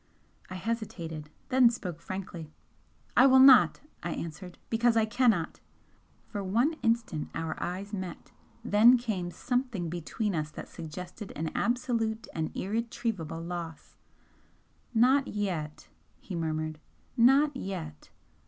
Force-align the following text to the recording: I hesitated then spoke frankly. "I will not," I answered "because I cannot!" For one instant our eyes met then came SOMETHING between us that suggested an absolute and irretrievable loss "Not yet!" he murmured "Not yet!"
I 0.49 0.55
hesitated 0.55 1.29
then 1.49 1.69
spoke 1.69 2.01
frankly. 2.01 2.51
"I 3.15 3.27
will 3.27 3.37
not," 3.39 3.81
I 4.01 4.13
answered 4.13 4.57
"because 4.71 4.97
I 4.97 5.05
cannot!" 5.05 5.59
For 6.25 6.43
one 6.43 6.73
instant 6.81 7.29
our 7.35 7.55
eyes 7.61 7.93
met 7.93 8.31
then 8.65 8.97
came 8.97 9.29
SOMETHING 9.29 9.89
between 9.91 10.33
us 10.33 10.49
that 10.49 10.67
suggested 10.69 11.31
an 11.35 11.51
absolute 11.53 12.27
and 12.33 12.49
irretrievable 12.57 13.41
loss 13.43 13.95
"Not 14.95 15.27
yet!" 15.27 15.87
he 16.19 16.33
murmured 16.33 16.79
"Not 17.15 17.55
yet!" 17.55 18.09